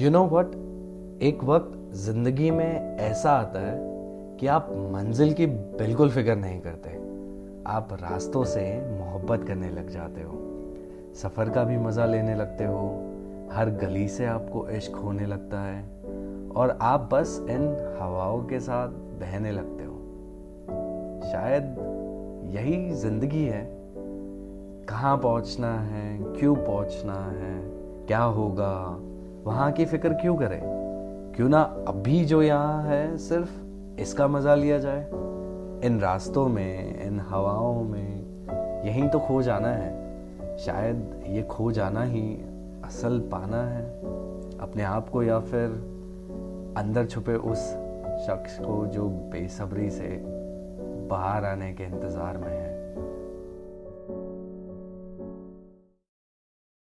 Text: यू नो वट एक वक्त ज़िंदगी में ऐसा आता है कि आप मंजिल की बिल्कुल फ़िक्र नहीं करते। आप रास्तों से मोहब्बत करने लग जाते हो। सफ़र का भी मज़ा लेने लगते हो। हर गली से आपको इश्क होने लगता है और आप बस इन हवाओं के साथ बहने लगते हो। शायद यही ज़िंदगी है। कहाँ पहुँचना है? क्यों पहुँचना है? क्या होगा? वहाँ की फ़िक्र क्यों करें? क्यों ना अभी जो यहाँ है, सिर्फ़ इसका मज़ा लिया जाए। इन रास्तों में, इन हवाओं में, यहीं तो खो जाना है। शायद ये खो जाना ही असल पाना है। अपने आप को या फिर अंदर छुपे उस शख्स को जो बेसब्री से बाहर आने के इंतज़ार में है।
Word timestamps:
यू 0.00 0.10
नो 0.10 0.24
वट 0.24 0.46
एक 1.22 1.44
वक्त 1.44 1.94
ज़िंदगी 1.94 2.50
में 2.50 2.96
ऐसा 2.96 3.30
आता 3.30 3.58
है 3.58 3.76
कि 4.40 4.46
आप 4.46 4.68
मंजिल 4.72 5.32
की 5.32 5.46
बिल्कुल 5.46 6.10
फ़िक्र 6.10 6.36
नहीं 6.36 6.60
करते। 6.60 6.90
आप 7.66 7.88
रास्तों 7.92 8.44
से 8.44 8.62
मोहब्बत 8.98 9.44
करने 9.44 9.70
लग 9.70 9.88
जाते 9.88 10.22
हो। 10.22 10.32
सफ़र 11.14 11.50
का 11.50 11.64
भी 11.64 11.76
मज़ा 11.76 12.06
लेने 12.06 12.34
लगते 12.34 12.64
हो। 12.64 12.88
हर 13.52 13.70
गली 13.70 14.08
से 14.08 14.26
आपको 14.26 14.68
इश्क 14.68 14.96
होने 14.96 15.26
लगता 15.26 15.60
है 15.60 15.82
और 16.50 16.78
आप 16.82 17.08
बस 17.12 17.46
इन 17.50 17.62
हवाओं 18.00 18.42
के 18.44 18.60
साथ 18.60 18.88
बहने 18.88 19.52
लगते 19.52 19.84
हो। 19.84 19.94
शायद 21.32 21.76
यही 22.54 22.90
ज़िंदगी 22.90 23.44
है। 23.44 23.68
कहाँ 24.88 25.16
पहुँचना 25.18 25.78
है? 25.78 26.18
क्यों 26.18 26.56
पहुँचना 26.56 27.24
है? 27.30 27.60
क्या 28.06 28.22
होगा? 28.22 28.98
वहाँ 29.44 29.72
की 29.72 29.84
फ़िक्र 29.84 30.08
क्यों 30.08 30.36
करें? 30.36 30.60
क्यों 31.36 31.48
ना 31.48 31.60
अभी 31.88 32.24
जो 32.24 32.42
यहाँ 32.42 32.82
है, 32.82 33.18
सिर्फ़ 33.18 33.50
इसका 34.00 34.28
मज़ा 34.28 34.54
लिया 34.54 34.78
जाए। 34.78 35.06
इन 35.84 36.00
रास्तों 36.00 36.48
में, 36.48 37.06
इन 37.06 37.20
हवाओं 37.20 37.84
में, 37.84 38.22
यहीं 38.84 39.08
तो 39.08 39.18
खो 39.18 39.42
जाना 39.42 39.68
है। 39.68 40.58
शायद 40.58 41.24
ये 41.26 41.42
खो 41.42 41.72
जाना 41.72 42.02
ही 42.02 42.40
असल 42.84 43.18
पाना 43.20 43.62
है। 43.62 43.84
अपने 44.58 44.82
आप 44.82 45.08
को 45.08 45.22
या 45.22 45.38
फिर 45.38 45.68
अंदर 46.76 47.06
छुपे 47.06 47.34
उस 47.34 47.58
शख्स 48.26 48.58
को 48.58 48.86
जो 48.86 49.08
बेसब्री 49.08 49.90
से 49.90 50.22
बाहर 51.10 51.44
आने 51.44 51.72
के 51.72 51.84
इंतज़ार 51.84 52.38
में 52.38 52.50
है। 52.50 52.94